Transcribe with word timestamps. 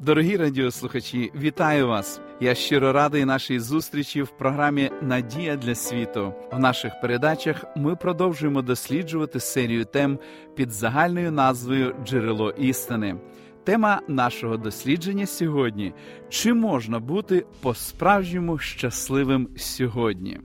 Дорогі 0.00 0.36
радіослухачі, 0.36 1.32
вітаю 1.34 1.88
вас! 1.88 2.20
Я 2.40 2.54
щиро 2.54 2.92
радий 2.92 3.24
нашій 3.24 3.60
зустрічі 3.60 4.22
в 4.22 4.28
програмі 4.28 4.90
Надія 5.02 5.56
для 5.56 5.74
світу. 5.74 6.34
В 6.52 6.58
наших 6.58 7.00
передачах 7.00 7.64
ми 7.76 7.96
продовжуємо 7.96 8.62
досліджувати 8.62 9.40
серію 9.40 9.84
тем 9.84 10.18
під 10.54 10.70
загальною 10.70 11.32
назвою 11.32 11.94
Джерело 12.04 12.50
істини. 12.50 13.16
Тема 13.64 14.00
нашого 14.08 14.56
дослідження 14.56 15.26
сьогодні: 15.26 15.92
чи 16.28 16.54
можна 16.54 16.98
бути 17.00 17.46
по-справжньому 17.60 18.58
щасливим 18.58 19.48
сьогодні? 19.56 20.40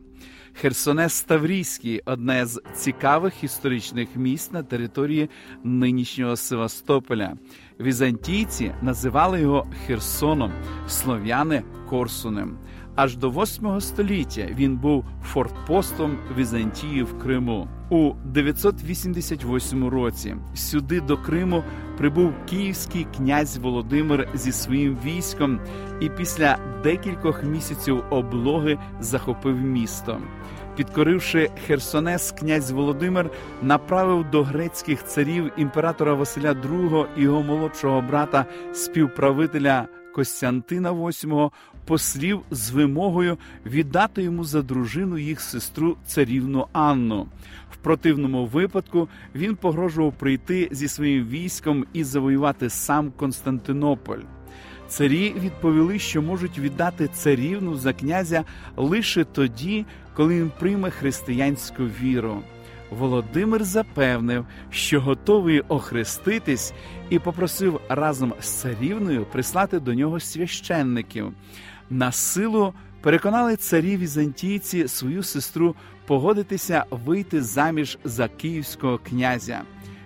Херсонес 0.54 1.24
Таврійський 1.24 2.02
одне 2.06 2.46
з 2.46 2.62
цікавих 2.76 3.44
історичних 3.44 4.16
місць 4.16 4.52
на 4.52 4.64
території 4.64 5.30
нинішнього 5.64 6.36
Севастополя. 6.36 7.34
Візантійці 7.82 8.72
називали 8.82 9.42
його 9.42 9.66
Херсоном, 9.86 10.52
слов'яни 10.88 11.64
Корсунем. 11.90 12.58
Аж 12.96 13.18
до 13.18 13.30
8 13.30 13.82
століття 13.82 14.48
він 14.58 14.78
був 14.78 15.06
фортпостом 15.24 16.18
Візантії 16.38 17.04
в 17.04 17.20
Криму. 17.20 17.68
У 17.90 18.14
988 18.26 19.88
році 19.88 20.36
сюди 20.54 21.02
до 21.02 21.18
Криму 21.18 21.64
прибув 21.98 22.34
київський 22.50 23.08
князь 23.18 23.58
Володимир 23.58 24.30
зі 24.34 24.52
своїм 24.52 24.98
військом 25.06 25.60
і 26.02 26.10
після 26.10 26.58
декількох 26.84 27.44
місяців 27.44 28.04
облоги 28.10 28.78
захопив 29.00 29.62
місто. 29.62 30.18
Підкоривши 30.76 31.50
Херсонес, 31.68 32.32
князь 32.32 32.72
Володимир 32.72 33.30
направив 33.62 34.30
до 34.32 34.44
грецьких 34.44 35.06
царів 35.06 35.52
імператора 35.58 36.14
Василя 36.14 36.54
II 36.54 37.06
і 37.18 37.22
його 37.22 37.44
молодшого 37.44 38.02
брата 38.02 38.46
співправителя 38.74 39.88
Костянтина 40.16 40.92
VIII 40.92 41.52
послів 41.86 42.42
з 42.52 42.72
вимогою 42.72 43.38
віддати 43.66 44.24
йому 44.24 44.44
за 44.44 44.62
дружину 44.62 45.18
їх 45.18 45.42
сестру 45.42 45.98
царівну 46.06 46.68
Анну. 46.74 47.28
В 47.72 47.78
противному 47.78 48.46
випадку 48.46 49.08
він 49.36 49.56
погрожував 49.56 50.14
прийти 50.14 50.70
зі 50.72 50.88
своїм 50.88 51.28
військом 51.28 51.86
і 51.94 52.04
завоювати 52.04 52.70
сам 52.70 53.12
Константинополь. 53.12 54.22
Царі 54.88 55.36
відповіли, 55.40 56.00
що 56.00 56.22
можуть 56.22 56.60
віддати 56.60 57.08
царівну 57.08 57.76
за 57.76 57.94
князя 57.94 58.44
лише 58.78 59.24
тоді, 59.24 59.86
коли 60.16 60.40
він 60.40 60.52
прийме 60.60 60.90
християнську 60.90 61.84
віру. 61.84 62.42
Володимир 62.90 63.64
запевнив, 63.64 64.46
що 64.70 65.02
готовий 65.02 65.62
охреститись, 65.62 66.74
і 67.10 67.20
попросив 67.20 67.82
разом 67.90 68.34
з 68.40 68.50
царівною 68.50 69.26
прислати 69.32 69.80
до 69.80 69.94
нього 69.94 70.20
священників. 70.20 71.34
На 71.90 72.12
силу 72.12 72.74
переконали 73.02 73.56
царі 73.56 73.98
візантійці 73.98 74.88
свою 74.88 75.24
сестру 75.24 75.76
погодитися 76.08 76.86
вийти 76.90 77.42
заміж 77.42 77.98
за 78.04 78.28
київського 78.28 78.98
князя. 78.98 79.62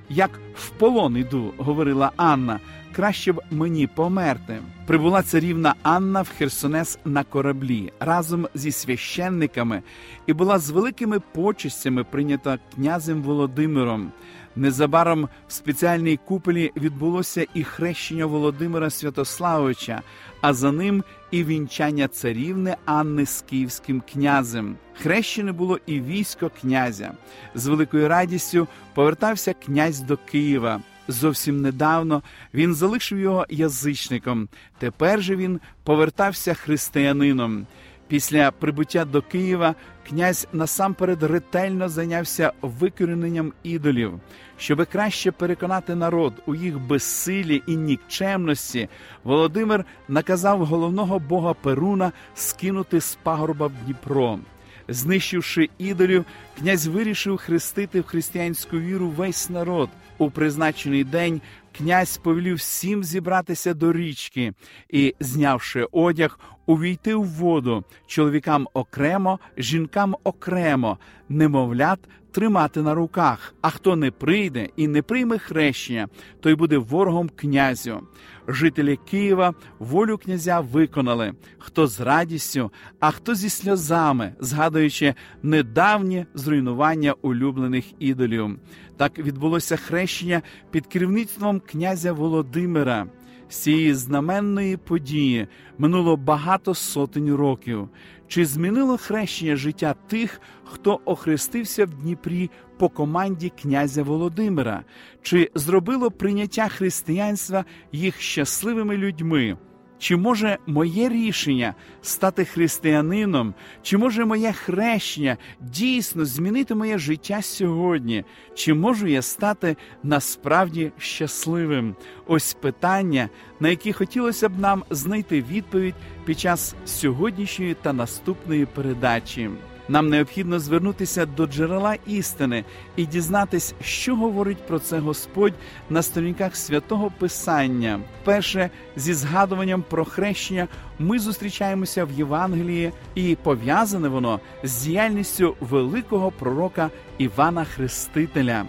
Як 0.10 0.40
в 0.56 0.70
полон 0.70 1.18
іду, 1.18 1.54
говорила 1.58 2.12
Анна, 2.18 2.60
краще 2.96 3.34
б 3.34 3.42
мені 3.52 3.88
померти. 3.88 4.60
Прибула 4.86 5.22
царівна 5.22 5.76
Анна 5.84 6.22
в 6.22 6.30
Херсонес 6.38 7.00
на 7.06 7.24
кораблі 7.24 7.94
разом 8.00 8.48
зі 8.54 8.72
священниками 8.72 9.82
і 10.28 10.34
була 10.34 10.60
з 10.60 10.70
великими 10.70 11.20
почестями 11.20 12.04
прийнята 12.04 12.60
князем 12.76 13.22
Володимиром. 13.22 14.12
Незабаром 14.56 15.30
в 15.48 15.54
спеціальній 15.54 16.20
купелі 16.26 16.72
відбулося 16.76 17.46
і 17.54 17.64
хрещення 17.64 18.26
Володимира 18.26 18.90
Святославовича, 18.90 20.02
а 20.42 20.54
за 20.54 20.72
ним 20.72 21.04
і 21.36 21.44
вінчання 21.44 22.08
царівни 22.08 22.76
Анни 22.86 23.26
з 23.26 23.42
київським 23.50 24.04
князем. 24.14 24.76
Хрещене 24.94 25.52
було 25.52 25.80
і 25.86 26.02
військо 26.02 26.52
князя. 26.62 27.12
З 27.56 27.68
великою 27.68 28.08
радістю 28.08 28.68
повертався 28.94 29.54
князь 29.54 30.00
до 30.00 30.18
Києва. 30.18 30.82
Зовсім 31.08 31.62
недавно 31.62 32.24
він 32.54 32.76
залишив 32.76 33.20
його 33.20 33.46
язичником. 33.50 34.50
Тепер 34.80 35.22
же 35.22 35.36
він 35.36 35.60
повертався 35.84 36.54
християнином. 36.54 37.68
Після 38.08 38.52
прибуття 38.52 39.06
до 39.06 39.22
Києва 39.22 39.76
князь 40.08 40.48
насамперед 40.54 41.24
ретельно 41.24 41.90
зайнявся 41.90 42.52
викорененням 42.62 43.54
ідолів, 43.64 44.20
щоби 44.58 44.86
краще 44.86 45.32
переконати 45.32 45.96
народ 45.96 46.34
у 46.46 46.56
їх 46.56 46.80
безсилі 46.80 47.64
і 47.68 47.76
нікчемності. 47.76 48.90
Володимир 49.24 49.86
наказав 50.08 50.66
головного 50.66 51.20
бога 51.20 51.54
Перуна 51.54 52.12
скинути 52.36 53.02
з 53.02 53.18
пагорба 53.24 53.68
в 53.68 53.72
Дніпро. 53.86 54.40
Знищивши 54.88 55.70
ідолів, 55.78 56.26
князь 56.60 56.88
вирішив 56.88 57.38
хрестити 57.38 58.02
в 58.02 58.06
християнську 58.06 58.80
віру 58.80 59.08
весь 59.08 59.50
народ. 59.50 59.90
У 60.18 60.32
призначений 60.32 61.04
день 61.04 61.42
князь 61.78 62.18
повелів 62.18 62.56
всім 62.56 63.04
зібратися 63.04 63.74
до 63.74 63.94
річки 63.94 64.54
і, 64.90 65.16
знявши 65.20 65.88
одяг, 65.92 66.40
увійти 66.66 67.16
в 67.16 67.26
воду 67.26 67.84
чоловікам 68.08 68.68
окремо, 68.74 69.40
жінкам 69.58 70.16
окремо, 70.24 70.98
немовлят 71.30 72.00
тримати 72.36 72.82
на 72.82 72.94
руках. 72.94 73.56
А 73.62 73.70
хто 73.70 73.96
не 73.96 74.12
прийде 74.12 74.70
і 74.76 74.88
не 74.88 75.02
прийме 75.02 75.38
хрещення, 75.38 76.08
той 76.40 76.56
буде 76.56 76.78
ворогом 76.78 77.30
князю. 77.36 78.08
Жителі 78.48 79.00
Києва 79.10 79.54
волю 79.80 80.18
князя 80.18 80.60
виконали 80.60 81.34
хто 81.58 81.88
з 81.88 82.00
радістю, 82.00 82.72
а 83.00 83.12
хто 83.12 83.36
зі 83.36 83.50
сльозами, 83.50 84.34
згадуючи 84.40 85.14
недавнє 85.44 86.26
зруйнування 86.34 87.14
улюблених 87.22 87.86
ідолів. 88.00 88.60
Так 88.98 89.20
відбулося 89.20 89.76
хрещення 89.78 90.42
під 90.72 90.88
керівництвом 90.88 91.60
князя 91.66 92.14
Володимира. 92.14 93.08
З 93.50 93.58
цієї 93.58 93.94
знаменної 93.94 94.78
події 94.78 95.48
минуло 95.78 96.18
багато 96.18 96.74
сотень 96.74 97.36
років. 97.36 97.90
Чи 98.28 98.46
змінило 98.46 98.98
хрещення 98.98 99.56
життя 99.56 99.96
тих, 100.08 100.42
хто 100.64 101.00
охрестився 101.06 101.86
в 101.86 101.90
Дніпрі 101.90 102.50
по 102.78 102.90
команді 102.90 103.52
князя 103.62 104.04
Володимира? 104.04 104.84
Чи 105.22 105.52
зробило 105.56 106.12
прийняття 106.12 106.68
християнства 106.68 107.66
їх 107.92 108.22
щасливими 108.22 108.98
людьми? 108.98 109.58
Чи 110.00 110.16
може 110.16 110.58
моє 110.68 111.10
рішення 111.10 111.74
стати 112.02 112.46
християнином, 112.46 113.54
чи 113.82 113.98
може 113.98 114.26
моє 114.26 114.52
хрещення 114.52 115.38
дійсно 115.62 116.26
змінити 116.26 116.76
моє 116.76 116.98
життя 116.98 117.42
сьогодні? 117.42 118.24
Чи 118.56 118.74
можу 118.74 119.08
я 119.08 119.22
стати 119.22 119.78
насправді 120.04 120.92
щасливим? 120.98 121.96
Ось 122.28 122.54
питання, 122.54 123.30
на 123.60 123.70
які 123.70 123.94
хотілося 123.94 124.50
б 124.50 124.60
нам 124.60 124.84
знайти 124.90 125.42
відповідь 125.42 125.96
під 126.26 126.40
час 126.40 126.76
сьогоднішньої 126.86 127.74
та 127.74 127.94
наступної 127.94 128.66
передачі. 128.66 129.50
Нам 129.90 130.10
необхідно 130.10 130.60
звернутися 130.60 131.26
до 131.26 131.48
джерела 131.48 131.96
істини 132.08 132.64
і 132.96 133.06
дізнатись, 133.06 133.76
що 133.82 134.16
говорить 134.16 134.68
про 134.68 134.80
це 134.80 135.00
Господь 135.00 135.54
на 135.90 136.02
сторінках 136.02 136.56
святого 136.56 137.12
Писання. 137.20 138.00
Перше, 138.24 138.70
зі 138.96 139.14
згадуванням 139.14 139.84
про 139.90 140.06
хрещення, 140.06 140.68
ми 141.00 141.20
зустрічаємося 141.20 142.06
в 142.06 142.12
Євангелії, 142.12 142.92
і 143.16 143.38
пов'язане 143.44 144.08
воно 144.08 144.40
з 144.64 144.84
діяльністю 144.84 145.56
великого 145.60 146.32
пророка 146.32 146.90
Івана 147.18 147.66
Хрестителя. 147.66 148.66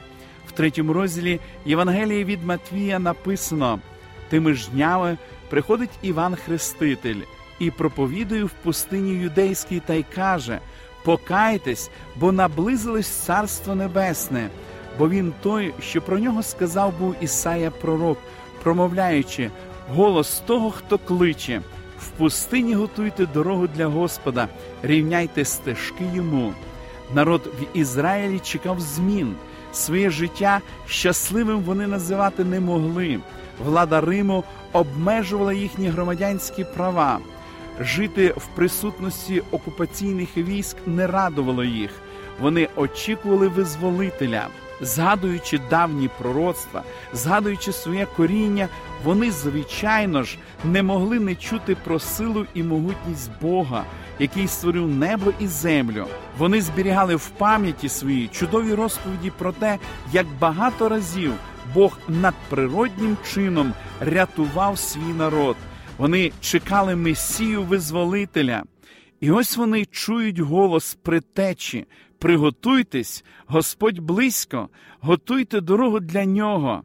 В 0.46 0.52
третьому 0.52 0.92
розділі 0.92 1.40
Євангелії 1.64 2.24
від 2.24 2.44
Матвія 2.44 2.98
написано: 2.98 3.80
тими 4.28 4.54
ж 4.54 4.70
днями 4.70 5.18
приходить 5.50 5.98
Іван 6.02 6.36
Хреститель 6.36 7.20
і 7.58 7.70
проповідує 7.70 8.44
в 8.44 8.50
пустині 8.62 9.10
юдейській 9.10 9.80
та 9.86 9.94
й 9.94 10.04
каже. 10.14 10.60
Покайтесь, 11.06 11.90
бо 12.16 12.32
наблизилось 12.32 13.06
Царство 13.06 13.74
Небесне, 13.74 14.50
бо 14.98 15.08
він 15.08 15.32
той, 15.42 15.74
що 15.80 16.02
про 16.02 16.18
нього 16.18 16.42
сказав 16.42 16.98
був 16.98 17.14
Ісая 17.20 17.70
Пророк, 17.70 18.18
промовляючи 18.62 19.50
голос 19.94 20.42
того, 20.46 20.70
хто 20.70 20.98
кличе: 20.98 21.62
В 21.98 22.08
пустині 22.08 22.74
готуйте 22.74 23.26
дорогу 23.26 23.66
для 23.66 23.86
Господа, 23.86 24.48
рівняйте 24.82 25.44
стежки 25.44 26.04
йому. 26.14 26.52
Народ 27.14 27.50
в 27.60 27.78
Ізраїлі 27.78 28.38
чекав 28.38 28.80
змін. 28.80 29.34
Своє 29.72 30.10
життя 30.10 30.60
щасливим 30.86 31.60
вони 31.60 31.86
називати 31.86 32.44
не 32.44 32.60
могли. 32.60 33.20
Влада 33.64 34.00
Риму 34.00 34.44
обмежувала 34.72 35.52
їхні 35.52 35.88
громадянські 35.88 36.64
права. 36.64 37.18
Жити 37.80 38.34
в 38.36 38.46
присутності 38.46 39.42
окупаційних 39.50 40.36
військ 40.36 40.76
не 40.86 41.06
радувало 41.06 41.64
їх. 41.64 41.90
Вони 42.40 42.68
очікували 42.76 43.48
визволителя. 43.48 44.46
Згадуючи 44.80 45.60
давні 45.70 46.10
пророцтва, 46.18 46.82
згадуючи 47.12 47.72
своє 47.72 48.06
коріння, 48.16 48.68
вони, 49.04 49.30
звичайно 49.30 50.22
ж, 50.22 50.38
не 50.64 50.82
могли 50.82 51.20
не 51.20 51.34
чути 51.34 51.76
про 51.84 51.98
силу 51.98 52.46
і 52.54 52.62
могутність 52.62 53.30
Бога, 53.40 53.84
який 54.18 54.48
створив 54.48 54.88
небо 54.88 55.32
і 55.40 55.46
землю. 55.46 56.06
Вони 56.38 56.62
зберігали 56.62 57.16
в 57.16 57.28
пам'яті 57.28 57.88
свої 57.88 58.28
чудові 58.28 58.74
розповіді 58.74 59.32
про 59.38 59.52
те, 59.52 59.78
як 60.12 60.26
багато 60.40 60.88
разів 60.88 61.32
Бог 61.74 61.98
надприроднім 62.08 63.16
чином 63.32 63.72
рятував 64.00 64.78
свій 64.78 65.12
народ. 65.18 65.56
Вони 65.98 66.32
чекали 66.40 66.96
Месію 66.96 67.62
визволителя. 67.62 68.62
І 69.20 69.30
ось 69.30 69.56
вони 69.56 69.84
чують 69.84 70.38
голос 70.38 70.94
притечі. 70.94 71.86
Приготуйтесь, 72.18 73.24
Господь 73.46 73.98
близько, 73.98 74.68
готуйте 75.00 75.60
дорогу 75.60 76.00
для 76.00 76.24
нього. 76.24 76.82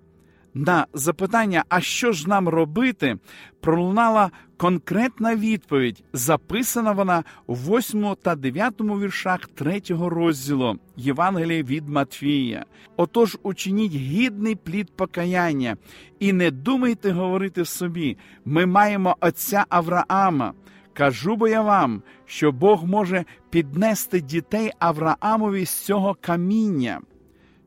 На 0.53 0.87
запитання, 0.93 1.63
а 1.69 1.81
що 1.81 2.11
ж 2.11 2.29
нам 2.29 2.49
робити, 2.49 3.17
пролунала 3.59 4.31
конкретна 4.57 5.35
відповідь, 5.35 6.03
записана 6.13 6.91
вона 6.91 7.23
у 7.47 7.55
8 7.55 8.15
та 8.21 8.35
9 8.35 8.73
віршах 8.81 9.39
3 9.55 9.81
розділу 9.89 10.75
Євангелія 10.95 11.63
від 11.63 11.89
Матфія. 11.89 12.65
Отож, 12.97 13.37
учиніть 13.43 13.91
гідний 13.91 14.55
плід 14.55 14.95
покаяння, 14.95 15.77
і 16.19 16.33
не 16.33 16.51
думайте 16.51 17.11
говорити 17.11 17.61
в 17.61 17.67
собі, 17.67 18.17
ми 18.45 18.65
маємо 18.65 19.15
отця 19.19 19.65
Авраама. 19.69 20.53
Кажу 20.93 21.35
бо 21.35 21.47
я 21.47 21.61
вам, 21.61 22.01
що 22.25 22.51
Бог 22.51 22.85
може 22.85 23.25
піднести 23.49 24.21
дітей 24.21 24.71
Авраамові 24.79 25.65
з 25.65 25.71
цього 25.71 26.17
каміння. 26.21 27.01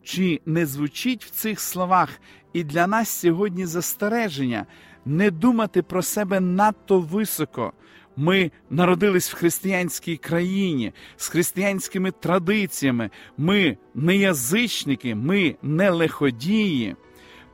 Чи 0.03 0.41
не 0.47 0.67
звучить 0.67 1.25
в 1.25 1.31
цих 1.31 1.61
словах 1.61 2.21
і 2.55 2.65
для 2.65 2.87
нас 2.87 3.09
сьогодні 3.09 3.67
застереження 3.67 4.67
не 5.05 5.31
думати 5.31 5.83
про 5.83 6.03
себе 6.03 6.41
надто 6.41 7.01
високо? 7.01 7.73
Ми 8.17 8.51
народились 8.71 9.33
в 9.33 9.37
християнській 9.37 10.17
країні 10.17 10.93
з 11.17 11.29
християнськими 11.29 12.11
традиціями, 12.11 13.11
ми 13.39 13.77
не 13.95 14.17
язичники, 14.17 15.15
ми 15.15 15.57
не 15.63 15.91
лиходії. 15.91 16.97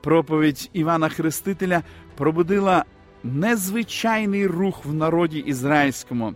Проповідь 0.03 0.71
Івана 0.73 1.09
Хрестителя 1.09 1.83
пробудила 2.17 2.85
незвичайний 3.25 4.47
рух 4.47 4.85
в 4.85 4.95
народі 4.95 5.39
ізраїльському. 5.39 6.35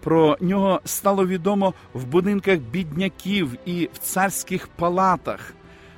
Про 0.00 0.36
нього 0.40 0.80
стало 0.84 1.26
відомо 1.26 1.74
в 1.94 2.04
будинках 2.04 2.58
бідняків 2.58 3.56
і 3.64 3.88
в 3.92 3.98
царських 3.98 4.68
палатах. 4.68 5.55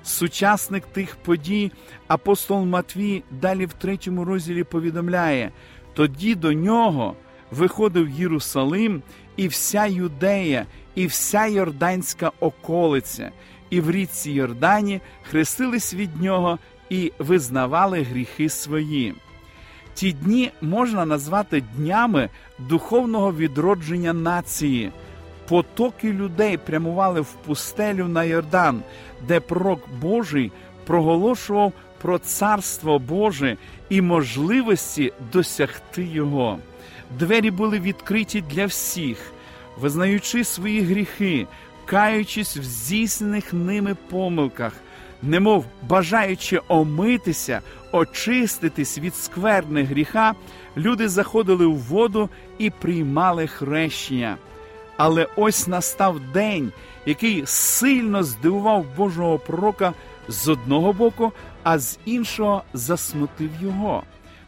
Сучасник 0.08 0.87
тих 0.87 1.16
подій, 1.16 1.72
апостол 2.06 2.64
Матвій 2.64 3.22
далі 3.31 3.66
в 3.66 3.72
третьому 3.72 4.25
розділі 4.25 4.64
повідомляє: 4.64 5.52
тоді 5.94 6.34
до 6.34 6.52
нього 6.52 7.16
виходив 7.50 8.10
Єрусалим 8.10 9.02
і 9.37 9.49
вся 9.49 9.87
Юдея, 9.87 10.66
і 10.94 11.06
вся 11.06 11.46
Йорданська 11.46 12.32
околиця, 12.40 13.31
і 13.70 13.81
в 13.81 13.90
річці 13.90 14.31
Йордані 14.31 15.00
хрестились 15.31 15.94
від 15.94 16.22
нього 16.22 16.58
і 16.90 17.12
визнавали 17.19 18.02
гріхи 18.02 18.49
свої. 18.49 19.14
Ті 19.94 20.12
дні 20.12 20.50
можна 20.61 21.06
назвати 21.06 21.62
днями 21.76 22.28
духовного 22.58 23.32
відродження 23.32 24.12
нації. 24.12 24.93
Потоки 25.49 26.06
людей 26.06 26.59
прямували 26.59 27.21
в 27.21 27.33
пустелю 27.47 28.09
на 28.09 28.25
Йордан, 28.25 28.83
де 29.29 29.41
пророк 29.41 29.81
Божий 30.00 30.53
проголошував 30.87 31.73
про 32.03 32.19
царство 32.19 32.99
Боже 32.99 33.56
і 33.89 34.00
можливості 34.00 35.12
досягти 35.33 36.05
його. 36.05 36.59
Двері 37.19 37.50
були 37.50 37.81
відкриті 37.81 38.45
для 38.50 38.67
всіх, 38.67 39.33
визнаючи 39.79 40.45
свої 40.45 40.81
гріхи, 40.81 41.47
каючись 41.87 42.56
в 42.56 42.62
здійснених 42.62 43.53
ними 43.53 43.97
помилках, 44.11 44.73
немов 45.23 45.65
бажаючи 45.83 46.61
омитися, 46.69 47.61
очиститись 47.93 48.99
від 48.99 49.15
скверни 49.15 49.83
гріха, 49.83 50.35
люди 50.77 51.09
заходили 51.09 51.67
в 51.67 51.79
воду 51.79 52.29
і 52.59 52.71
приймали 52.71 53.47
хрещення. 53.47 54.37
Але 54.99 55.27
ось 55.37 55.69
настав 55.69 56.21
день, 56.21 56.73
який 57.06 57.43
сильно 57.47 58.23
здивував 58.23 58.87
Божого 58.97 59.39
пророка 59.39 59.93
з 60.29 60.49
одного 60.49 60.93
боку, 60.93 61.33
а 61.62 61.79
з 61.79 61.99
іншого 62.05 62.62
засмутив 62.73 63.50
його. 63.61 64.03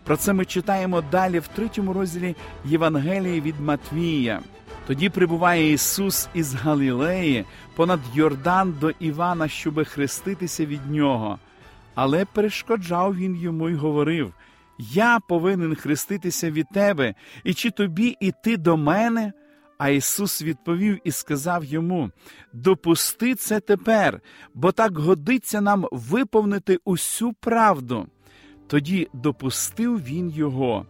Про 0.04 0.16
це 0.16 0.32
ми 0.32 0.44
читаємо 0.44 1.00
далі 1.00 1.38
в 1.38 1.46
третьому 1.46 1.92
розділі 1.92 2.36
Євангелії 2.64 3.40
від 3.40 3.60
Матвія. 3.60 4.40
Тоді 4.86 5.08
прибуває 5.08 5.72
Ісус 5.72 6.28
із 6.34 6.54
Галілеї 6.54 7.44
понад 7.76 8.00
Йордан 8.14 8.74
до 8.80 8.90
Івана, 8.90 9.48
щоби 9.48 9.84
хреститися 9.84 10.66
від 10.66 10.90
нього. 10.90 11.38
Але 11.94 12.24
перешкоджав 12.24 13.16
він 13.16 13.36
йому 13.36 13.68
й 13.68 13.74
говорив: 13.74 14.34
Я 14.78 15.18
повинен 15.28 15.74
хреститися 15.74 16.50
від 16.50 16.66
тебе, 16.68 17.14
і 17.44 17.54
чи 17.54 17.70
тобі 17.70 18.16
іти 18.20 18.56
до 18.56 18.76
мене? 18.76 19.32
А 19.80 19.88
Ісус 19.88 20.42
відповів 20.42 20.98
і 21.04 21.10
сказав 21.10 21.64
йому: 21.64 22.10
Допусти 22.52 23.34
це 23.34 23.60
тепер, 23.60 24.20
бо 24.54 24.72
так 24.72 24.98
годиться 24.98 25.60
нам 25.60 25.86
виповнити 25.92 26.78
усю 26.84 27.32
правду. 27.32 28.06
Тоді 28.66 29.08
допустив 29.12 30.04
він 30.04 30.30
його. 30.30 30.86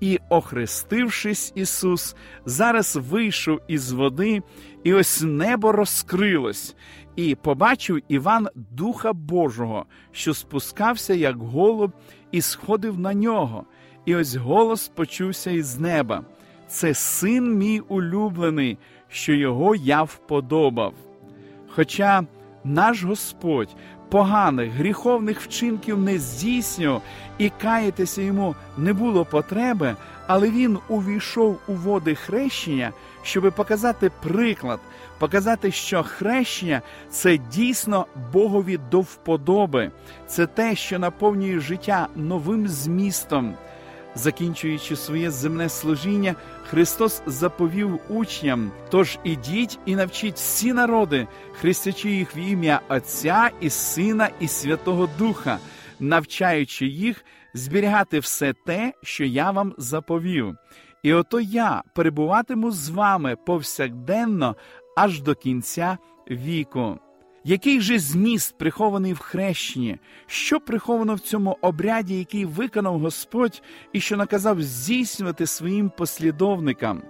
І, 0.00 0.18
охрестившись, 0.28 1.52
Ісус, 1.54 2.16
зараз 2.46 2.96
вийшов 2.96 3.60
із 3.68 3.92
води, 3.92 4.42
і 4.82 4.94
ось 4.94 5.22
небо 5.22 5.72
розкрилось, 5.72 6.76
і 7.16 7.34
побачив 7.34 8.02
Іван 8.08 8.48
Духа 8.54 9.12
Божого, 9.12 9.86
що 10.12 10.34
спускався, 10.34 11.14
як 11.14 11.36
голуб, 11.36 11.92
і 12.30 12.40
сходив 12.40 12.98
на 12.98 13.14
нього. 13.14 13.64
І 14.04 14.16
ось 14.16 14.34
голос 14.34 14.88
почувся 14.88 15.50
із 15.50 15.78
неба. 15.78 16.24
Це 16.68 16.94
син 16.94 17.58
мій 17.58 17.80
улюблений, 17.80 18.78
що 19.08 19.32
його 19.32 19.74
я 19.74 20.02
вподобав. 20.02 20.94
Хоча 21.68 22.24
наш 22.64 23.02
Господь 23.02 23.76
поганих, 24.08 24.72
гріховних 24.72 25.40
вчинків 25.40 25.98
не 25.98 26.18
здійснював 26.18 27.02
і 27.38 27.50
каятися 27.62 28.22
йому 28.22 28.54
не 28.76 28.92
було 28.92 29.24
потреби, 29.24 29.96
але 30.26 30.50
він 30.50 30.78
увійшов 30.88 31.58
у 31.68 31.72
води 31.72 32.14
хрещення, 32.14 32.92
щоби 33.22 33.50
показати 33.50 34.10
приклад, 34.22 34.80
показати, 35.18 35.70
що 35.70 36.02
хрещення 36.02 36.82
це 37.10 37.38
дійсно 37.38 38.06
Богові 38.32 38.78
до 38.90 39.00
вподоби, 39.00 39.90
це 40.26 40.46
те, 40.46 40.74
що 40.74 40.98
наповнює 40.98 41.60
життя 41.60 42.08
новим 42.16 42.68
змістом. 42.68 43.54
Закінчуючи 44.14 44.96
своє 44.96 45.30
земне 45.30 45.68
служіння, 45.68 46.34
Христос 46.66 47.22
заповів 47.26 48.00
учням: 48.08 48.72
тож 48.90 49.18
ідіть 49.24 49.78
і 49.86 49.96
навчіть 49.96 50.34
всі 50.34 50.72
народи, 50.72 51.28
хрестячи 51.52 52.10
їх 52.10 52.36
в 52.36 52.38
ім'я 52.38 52.80
Отця 52.88 53.50
і 53.60 53.70
Сина, 53.70 54.28
і 54.40 54.48
Святого 54.48 55.08
Духа, 55.18 55.58
навчаючи 56.00 56.86
їх 56.86 57.24
зберігати 57.54 58.18
все 58.18 58.52
те, 58.52 58.92
що 59.02 59.24
я 59.24 59.50
вам 59.50 59.74
заповів. 59.78 60.56
І 61.02 61.12
ото 61.12 61.40
я 61.40 61.82
перебуватиму 61.94 62.70
з 62.70 62.88
вами 62.88 63.36
повсякденно 63.46 64.56
аж 64.96 65.22
до 65.22 65.34
кінця 65.34 65.98
віку. 66.30 66.98
Який 67.46 67.80
же 67.80 67.98
зміст 67.98 68.58
прихований 68.58 69.12
в 69.12 69.18
хрещенні? 69.18 69.98
Що 70.26 70.60
приховано 70.60 71.14
в 71.14 71.20
цьому 71.20 71.58
обряді, 71.60 72.18
який 72.18 72.44
виконав 72.44 72.98
Господь 72.98 73.62
і 73.92 74.00
що 74.00 74.16
наказав 74.16 74.62
здійснювати 74.62 75.46
своїм 75.46 75.90
послідовникам? 75.96 77.02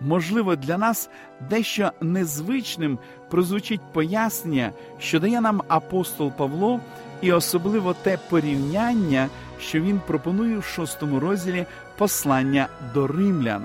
Можливо, 0.00 0.56
для 0.56 0.78
нас 0.78 1.10
дещо 1.50 1.90
незвичним 2.00 2.98
прозвучить 3.30 3.92
пояснення, 3.92 4.72
що 4.98 5.20
дає 5.20 5.40
нам 5.40 5.62
апостол 5.68 6.32
Павло, 6.32 6.80
і 7.20 7.32
особливо 7.32 7.94
те 7.94 8.18
порівняння, 8.30 9.28
що 9.60 9.80
він 9.80 10.00
пропонує 10.06 10.58
в 10.58 10.64
шостому 10.64 11.20
розділі 11.20 11.66
послання 11.98 12.68
до 12.94 13.06
римлян. 13.06 13.64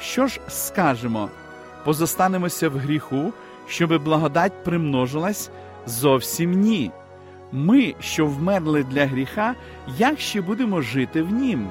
Що 0.00 0.26
ж 0.26 0.40
скажемо? 0.48 1.30
Позостанемося 1.84 2.68
в 2.68 2.78
гріху, 2.78 3.32
щоби 3.68 3.98
благодать 3.98 4.64
примножилась? 4.64 5.50
Зовсім 5.86 6.50
ні. 6.50 6.90
Ми, 7.52 7.94
що 8.00 8.26
вмерли 8.26 8.84
для 8.84 9.06
гріха, 9.06 9.54
як 9.98 10.20
ще 10.20 10.40
будемо 10.40 10.82
жити 10.82 11.22
в 11.22 11.30
нім? 11.32 11.68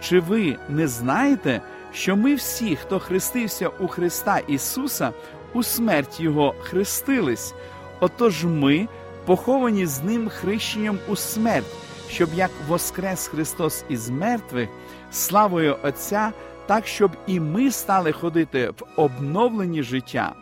Чи 0.00 0.20
ви 0.20 0.56
не 0.68 0.88
знаєте, 0.88 1.60
що 1.92 2.16
ми 2.16 2.34
всі, 2.34 2.76
хто 2.76 2.98
хрестився 2.98 3.68
у 3.68 3.88
Христа 3.88 4.38
Ісуса, 4.38 5.12
у 5.52 5.62
смерть 5.62 6.20
Його 6.20 6.54
хрестились? 6.60 7.54
Отож 8.00 8.44
ми, 8.44 8.88
поховані 9.26 9.86
з 9.86 10.02
Ним 10.02 10.28
хрещенням 10.28 10.98
у 11.08 11.16
смерть, 11.16 11.74
щоб 12.10 12.28
як 12.34 12.50
воскрес 12.68 13.26
Христос 13.28 13.84
із 13.88 14.10
мертвих, 14.10 14.68
славою 15.12 15.76
Отця, 15.82 16.32
так 16.66 16.86
щоб 16.86 17.10
і 17.26 17.40
ми 17.40 17.70
стали 17.70 18.12
ходити 18.12 18.70
в 18.70 19.00
обновленні 19.00 19.82
життя. 19.82 20.32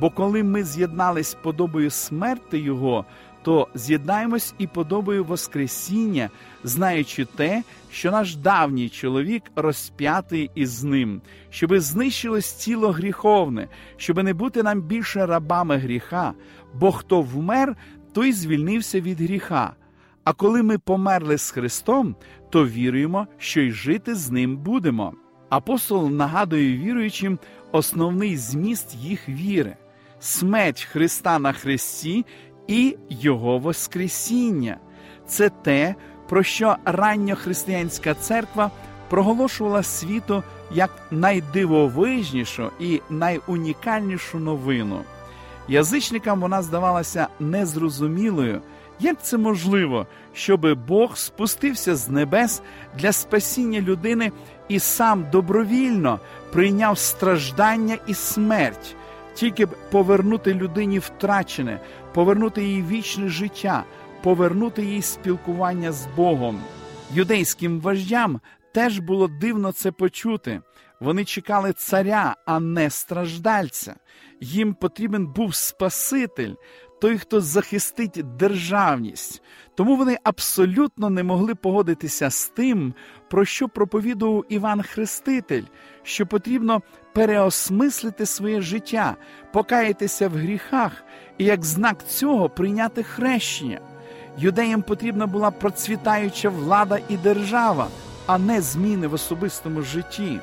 Бо 0.00 0.10
коли 0.10 0.42
ми 0.42 0.64
з'єднались 0.64 1.34
подобою 1.34 1.90
смерти 1.90 2.58
Його, 2.58 3.04
то 3.42 3.68
з'єднаємось 3.74 4.54
і 4.58 4.66
подобою 4.66 5.24
Воскресіння, 5.24 6.30
знаючи 6.64 7.24
те, 7.24 7.62
що 7.90 8.10
наш 8.10 8.36
давній 8.36 8.88
чоловік 8.88 9.42
розп'ятий 9.56 10.50
із 10.54 10.84
ним, 10.84 11.20
щоби 11.50 11.80
знищилось 11.80 12.52
тіло 12.52 12.90
гріховне, 12.90 13.68
щоби 13.96 14.22
не 14.22 14.34
бути 14.34 14.62
нам 14.62 14.82
більше 14.82 15.26
рабами 15.26 15.76
гріха, 15.76 16.32
бо 16.74 16.92
хто 16.92 17.20
вмер, 17.20 17.76
той 18.12 18.32
звільнився 18.32 19.00
від 19.00 19.20
гріха. 19.20 19.72
А 20.24 20.32
коли 20.32 20.62
ми 20.62 20.78
померли 20.78 21.38
з 21.38 21.50
Христом, 21.50 22.16
то 22.50 22.66
віруємо, 22.66 23.26
що 23.38 23.60
й 23.60 23.70
жити 23.70 24.14
з 24.14 24.30
ним 24.30 24.56
будемо. 24.56 25.12
Апостол 25.48 26.10
нагадує 26.10 26.78
віруючим 26.78 27.38
основний 27.72 28.36
зміст 28.36 28.94
їх 28.94 29.28
віри, 29.28 29.76
смерть 30.20 30.82
Христа 30.82 31.38
на 31.38 31.52
Христі 31.52 32.24
і 32.66 32.96
Його 33.10 33.58
Воскресіння. 33.58 34.76
Це 35.26 35.48
те, 35.48 35.94
про 36.28 36.42
що 36.42 36.76
ранньохристиянська 36.84 38.14
церква 38.14 38.70
проголошувала 39.08 39.82
світу 39.82 40.42
як 40.74 40.90
найдивовижнішу 41.10 42.70
і 42.80 43.00
найунікальнішу 43.10 44.38
новину. 44.38 45.00
Язичникам 45.68 46.40
вона 46.40 46.62
здавалася 46.62 47.28
незрозумілою. 47.40 48.60
Як 49.00 49.22
це 49.22 49.38
можливо, 49.38 50.06
щоби 50.32 50.74
Бог 50.74 51.16
спустився 51.16 51.96
з 51.96 52.08
небес 52.08 52.62
для 52.98 53.12
спасіння 53.12 53.80
людини 53.80 54.32
і 54.68 54.78
сам 54.78 55.26
добровільно 55.32 56.20
прийняв 56.52 56.98
страждання 56.98 57.98
і 58.06 58.14
смерть, 58.14 58.96
тільки 59.36 59.66
б 59.66 59.76
повернути 59.90 60.54
людині 60.54 60.98
втрачене, 60.98 61.80
повернути 62.14 62.64
їй 62.64 62.82
вічне 62.82 63.28
життя, 63.28 63.84
повернути 64.22 64.84
їй 64.84 65.02
спілкування 65.02 65.92
з 65.92 66.06
Богом. 66.16 66.60
Юдейським 67.14 67.80
вождям 67.80 68.40
теж 68.74 68.98
було 68.98 69.28
дивно 69.28 69.72
це 69.72 69.92
почути. 69.92 70.60
Вони 71.00 71.24
чекали 71.24 71.72
царя, 71.72 72.36
а 72.46 72.60
не 72.60 72.90
страждальця. 72.90 73.96
Їм 74.40 74.74
потрібен 74.74 75.26
був 75.26 75.54
Спаситель, 75.54 76.54
той, 77.00 77.18
хто 77.18 77.40
захистить 77.40 78.36
державність. 78.36 79.42
Тому 79.74 79.96
вони 79.96 80.18
абсолютно 80.24 81.10
не 81.10 81.22
могли 81.22 81.54
погодитися 81.54 82.30
з 82.30 82.48
тим, 82.48 82.94
про 83.30 83.44
що 83.44 83.68
проповідував 83.68 84.44
Іван 84.48 84.82
Хреститель, 84.82 85.62
що 86.02 86.26
потрібно 86.26 86.82
переосмислити 87.14 88.26
своє 88.26 88.60
життя, 88.60 89.16
покаятися 89.52 90.28
в 90.28 90.32
гріхах 90.32 90.92
і 91.38 91.44
як 91.44 91.64
знак 91.64 92.08
цього 92.08 92.48
прийняти 92.48 93.02
хрещення. 93.02 93.80
Юдеям 94.38 94.82
потрібна 94.82 95.26
була 95.26 95.50
процвітаюча 95.50 96.48
влада 96.48 96.98
і 97.08 97.16
держава, 97.16 97.88
а 98.26 98.38
не 98.38 98.60
зміни 98.60 99.06
в 99.06 99.14
особистому 99.14 99.82
житті. 99.82 100.40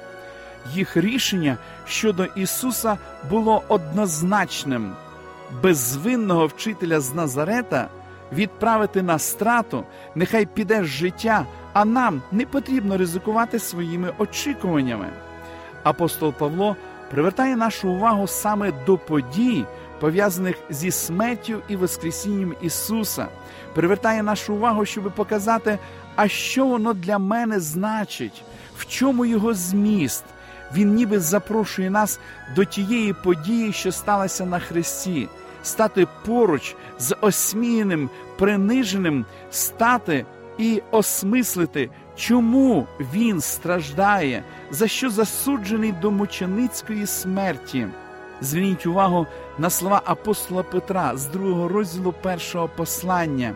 Їх 0.74 0.98
рішення 0.98 1.57
щодо 1.86 2.25
Ісуса 2.25 2.98
було 3.29 3.63
однозначним 3.67 4.95
безвинного 5.63 6.47
вчителя 6.47 7.00
з 7.00 7.13
Назарета 7.13 7.89
відправити 8.33 9.01
на 9.01 9.19
страту, 9.19 9.83
нехай 10.15 10.45
піде 10.45 10.83
з 10.83 10.88
життя, 10.88 11.45
а 11.73 11.85
нам 11.85 12.21
не 12.31 12.45
потрібно 12.45 12.97
ризикувати 12.97 13.59
своїми 13.59 14.13
очікуваннями. 14.17 15.09
Апостол 15.83 16.33
Павло 16.33 16.75
привертає 17.12 17.55
нашу 17.55 17.89
увагу 17.89 18.27
саме 18.27 18.71
до 18.85 18.97
подій, 18.97 19.65
пов'язаних 20.00 20.55
зі 20.69 20.91
смертю 20.91 21.62
і 21.67 21.75
Воскресінням 21.75 22.53
Ісуса, 22.62 23.27
привертає 23.73 24.23
нашу 24.23 24.53
увагу, 24.53 24.85
щоб 24.85 25.12
показати, 25.15 25.79
а 26.15 26.27
що 26.27 26.65
воно 26.65 26.93
для 26.93 27.17
мене 27.17 27.59
значить, 27.59 28.43
в 28.77 28.85
чому 28.85 29.25
його 29.25 29.53
зміст. 29.53 30.23
Він 30.75 30.96
ніби 30.96 31.20
запрошує 31.20 31.89
нас 31.89 32.20
до 32.56 32.65
тієї 32.65 33.13
події, 33.13 33.74
що 33.74 33.92
сталася 33.92 34.46
на 34.46 34.60
Христі, 34.60 35.30
стати 35.63 36.08
поруч 36.25 36.75
з 37.00 37.15
осміяним, 37.22 38.10
приниженим, 38.38 39.25
стати 39.51 40.25
і 40.58 40.82
осмислити, 40.92 41.89
чому 42.15 42.88
він 43.13 43.42
страждає, 43.42 44.44
за 44.72 44.88
що 44.88 45.10
засуджений 45.10 45.92
до 45.92 46.12
мученицької 46.12 47.08
смерті. 47.08 47.88
Зверніть 48.42 48.86
увагу 48.86 49.27
на 49.58 49.70
слова 49.70 50.01
апостола 50.06 50.63
Петра 50.63 51.18
з 51.18 51.25
другого 51.25 51.68
розділу 51.68 52.13
першого 52.22 52.70
послання. 52.75 53.56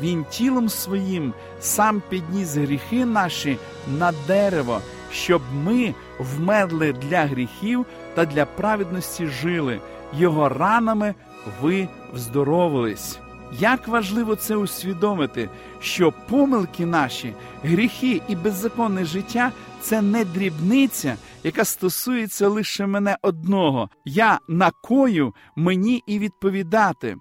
Він 0.00 0.24
тілом 0.30 0.68
своїм 0.68 1.32
сам 1.60 2.02
підніс 2.08 2.56
гріхи 2.56 3.04
наші 3.04 3.58
на 3.98 4.12
дерево, 4.26 4.80
щоб 5.12 5.42
ми 5.64 5.94
вмерли 6.18 6.92
для 6.92 7.24
гріхів 7.24 7.86
та 8.14 8.24
для 8.24 8.46
праведності 8.46 9.26
жили. 9.26 9.80
Його 10.18 10.48
ранами 10.48 11.14
ви 11.62 11.88
вздоровились. 12.12 13.18
Як 13.58 13.88
важливо 13.88 14.36
це 14.36 14.56
усвідомити, 14.56 15.48
що 15.80 16.12
помилки 16.28 16.86
наші, 16.86 17.34
гріхи 17.62 18.20
і 18.28 18.36
беззаконне 18.36 19.04
життя 19.04 19.52
це 19.80 20.02
не 20.02 20.24
дрібниця, 20.24 21.16
яка 21.44 21.64
стосується 21.64 22.48
лише 22.48 22.86
мене 22.86 23.16
одного. 23.22 23.90
Я 24.04 24.38
накою 24.48 25.34
мені 25.56 26.02
і 26.06 26.18
відповідати. 26.18 27.16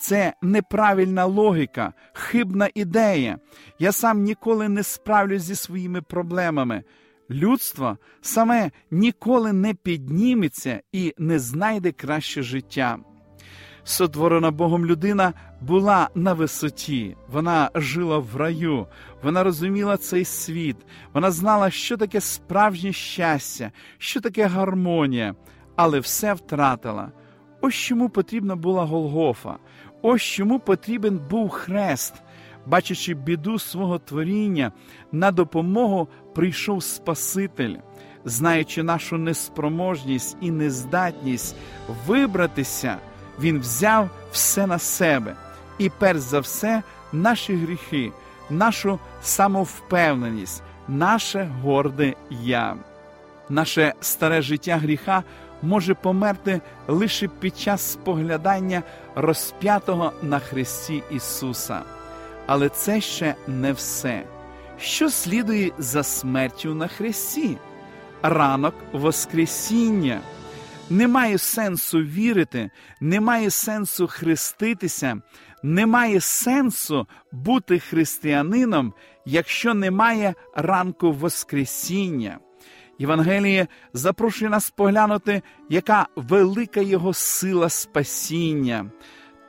Це 0.00 0.34
неправильна 0.42 1.24
логіка, 1.24 1.92
хибна 2.12 2.68
ідея. 2.74 3.38
Я 3.78 3.92
сам 3.92 4.22
ніколи 4.22 4.68
не 4.68 4.82
справлюсь 4.82 5.42
зі 5.42 5.54
своїми 5.54 6.02
проблемами. 6.02 6.82
Людство 7.30 7.98
саме 8.20 8.70
ніколи 8.90 9.52
не 9.52 9.74
підніметься 9.74 10.80
і 10.92 11.14
не 11.18 11.38
знайде 11.38 11.92
краще 11.92 12.42
життя. 12.42 12.98
Сотворена 13.84 14.50
Богом 14.50 14.86
людина 14.86 15.32
була 15.60 16.08
на 16.14 16.32
висоті, 16.32 17.16
вона 17.32 17.70
жила 17.74 18.18
в 18.18 18.36
раю, 18.36 18.86
вона 19.22 19.42
розуміла 19.42 19.96
цей 19.96 20.24
світ, 20.24 20.76
вона 21.12 21.30
знала, 21.30 21.70
що 21.70 21.96
таке 21.96 22.20
справжнє 22.20 22.92
щастя, 22.92 23.72
що 23.98 24.20
таке 24.20 24.46
гармонія, 24.46 25.34
але 25.76 26.00
все 26.00 26.34
втратила. 26.34 27.12
Ось 27.60 27.74
чому 27.74 28.08
потрібна 28.08 28.56
була 28.56 28.84
Голгофа, 28.84 29.56
ось 30.02 30.22
чому 30.22 30.58
потрібен 30.60 31.20
був 31.30 31.48
хрест. 31.50 32.14
Бачачи 32.66 33.14
біду 33.14 33.58
свого 33.58 33.98
творіння, 33.98 34.72
на 35.12 35.30
допомогу 35.30 36.08
прийшов 36.34 36.82
Спаситель, 36.82 37.76
знаючи 38.24 38.82
нашу 38.82 39.18
неспроможність 39.18 40.36
і 40.40 40.50
нездатність 40.50 41.56
вибратися. 42.06 42.96
Він 43.40 43.60
взяв 43.60 44.10
все 44.32 44.66
на 44.66 44.78
себе 44.78 45.34
і, 45.78 45.90
перш 45.98 46.18
за 46.18 46.40
все, 46.40 46.82
наші 47.12 47.54
гріхи, 47.56 48.12
нашу 48.50 48.98
самовпевненість, 49.22 50.62
наше 50.88 51.50
горде 51.62 52.14
я. 52.30 52.76
Наше 53.48 53.94
старе 54.00 54.42
життя 54.42 54.76
гріха 54.76 55.22
може 55.62 55.94
померти 55.94 56.60
лише 56.88 57.28
під 57.28 57.58
час 57.58 57.92
споглядання 57.92 58.82
розп'ятого 59.14 60.12
на 60.22 60.38
Христі 60.38 61.02
Ісуса. 61.10 61.82
Але 62.52 62.68
це 62.68 63.00
ще 63.00 63.34
не 63.46 63.72
все. 63.72 64.24
Що 64.78 65.10
слідує 65.10 65.70
за 65.78 66.02
смертю 66.02 66.74
на 66.74 66.88
Христі? 66.88 67.56
Ранок 68.22 68.74
Воскресіння. 68.92 70.20
Немає 70.90 71.38
сенсу 71.38 71.98
вірити, 71.98 72.70
немає 73.00 73.50
сенсу 73.50 74.06
хреститися, 74.06 75.20
немає 75.62 76.20
сенсу 76.20 77.06
бути 77.32 77.78
християнином, 77.78 78.94
якщо 79.24 79.74
немає 79.74 80.34
ранку 80.54 81.12
Воскресіння. 81.12 82.38
Євангеліє 82.98 83.66
запрошує 83.92 84.50
нас 84.50 84.70
поглянути, 84.70 85.42
яка 85.68 86.06
велика 86.16 86.80
його 86.80 87.14
сила 87.14 87.68
спасіння. 87.68 88.90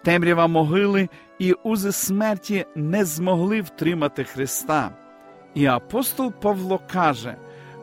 Темрява 0.04 0.48
могили 0.48 1.10
і 1.40 1.54
узи 1.54 1.92
смерті 1.92 2.66
не 2.76 3.06
змогли 3.06 3.62
втримати 3.62 4.24
Христа. 4.24 4.90
І 5.54 5.66
апостол 5.66 6.32
Павло 6.32 6.80
каже: 6.92 7.36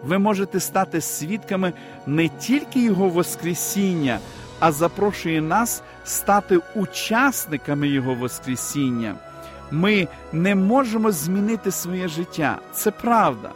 ви 0.05 0.19
можете 0.19 0.61
стати 0.61 1.01
свідками 1.01 1.73
не 2.07 2.29
тільки 2.29 2.83
Його 2.83 3.09
Воскресіння, 3.09 4.19
а 4.61 4.73
запрошує 4.73 5.41
нас 5.41 5.83
стати 6.05 6.59
учасниками 6.75 7.89
Його 7.89 8.15
Воскресіння. 8.15 9.15
Ми 9.71 10.09
не 10.33 10.55
можемо 10.55 11.13
змінити 11.13 11.71
своє 11.71 12.09
життя, 12.09 12.59
це 12.73 12.91
правда, 12.91 13.51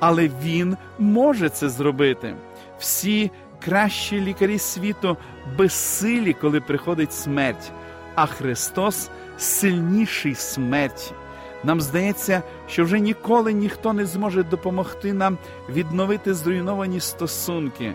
але 0.00 0.30
Він 0.42 0.76
може 0.98 1.48
це 1.48 1.68
зробити. 1.68 2.34
Всі 2.78 3.30
кращі 3.64 4.20
лікарі 4.20 4.58
світу 4.58 5.16
безсилі, 5.58 6.32
коли 6.32 6.60
приходить 6.60 7.12
смерть, 7.12 7.72
а 8.18 8.26
Христос 8.26 9.10
сильніший 9.36 10.34
смерті. 10.34 11.12
Нам 11.64 11.80
здається, 11.80 12.42
що 12.68 12.84
вже 12.84 13.00
ніколи 13.00 13.52
ніхто 13.52 13.92
не 13.92 14.06
зможе 14.06 14.42
допомогти 14.42 15.12
нам 15.12 15.38
відновити 15.68 16.34
зруйновані 16.34 17.00
стосунки. 17.00 17.92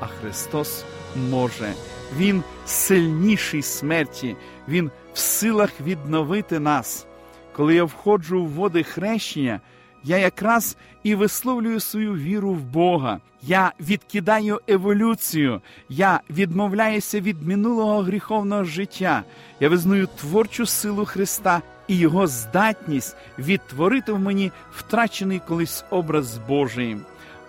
А 0.00 0.06
Христос 0.06 0.84
може, 1.30 1.72
Він 2.16 2.42
сильніший 2.66 3.62
смерті, 3.62 4.36
Він 4.68 4.90
в 5.14 5.18
силах 5.18 5.70
відновити 5.80 6.58
нас. 6.58 7.06
Коли 7.52 7.74
я 7.74 7.84
входжу 7.84 8.44
в 8.44 8.48
води 8.48 8.82
хрещення, 8.82 9.60
я 10.04 10.18
якраз 10.18 10.76
і 11.02 11.14
висловлюю 11.14 11.80
свою 11.80 12.14
віру 12.14 12.50
в 12.50 12.64
Бога. 12.64 13.20
Я 13.42 13.72
відкидаю 13.80 14.60
еволюцію, 14.68 15.60
я 15.88 16.20
відмовляюся 16.30 17.20
від 17.20 17.42
минулого 17.42 18.02
гріховного 18.02 18.64
життя. 18.64 19.22
Я 19.60 19.68
визнаю 19.68 20.06
творчу 20.06 20.66
силу 20.66 21.04
Христа 21.04 21.62
і 21.88 21.98
Його 21.98 22.26
здатність 22.26 23.16
відтворити 23.38 24.12
в 24.12 24.18
мені 24.18 24.52
втрачений 24.72 25.40
колись 25.48 25.84
образ 25.90 26.38
Божий. 26.48 26.96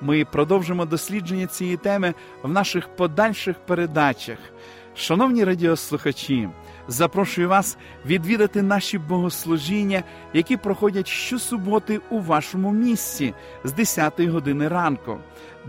Ми 0.01 0.25
продовжимо 0.25 0.85
дослідження 0.85 1.47
цієї 1.47 1.77
теми 1.77 2.13
в 2.43 2.49
наших 2.49 2.87
подальших 2.87 3.55
передачах. 3.59 4.37
Шановні 4.97 5.43
радіослухачі, 5.43 6.49
запрошую 6.87 7.49
вас 7.49 7.77
відвідати 8.05 8.61
наші 8.61 8.97
богослужіння, 8.97 10.03
які 10.33 10.57
проходять 10.57 11.07
щосуботи 11.07 12.01
у 12.09 12.19
вашому 12.19 12.71
місці 12.71 13.33
з 13.63 13.73
10 13.73 14.21
години 14.21 14.67
ранку. 14.67 15.17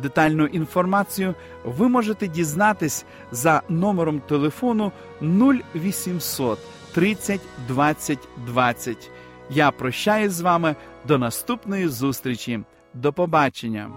Детальну 0.03 0.47
інформацію 0.47 1.35
ви 1.65 1.89
можете 1.89 2.29
дізнатись 2.29 3.05
за 3.31 3.63
номером 3.69 4.21
телефону 4.21 4.93
0800 5.23 6.59
30 6.93 7.41
20 7.69 8.19
20. 8.47 9.11
Я 9.51 9.71
прощаюсь 9.71 10.33
з 10.33 10.41
вами 10.41 10.77
до 11.09 11.19
наступної 11.19 11.89
зустрічі. 11.89 12.61
До 12.95 13.13
побачення. 13.13 13.91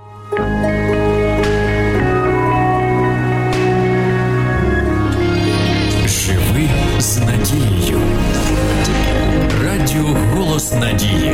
З 7.00 7.18
надією. 7.20 8.00
Радіо 9.64 10.18
Голос 10.34 10.74
Надії. 10.74 11.34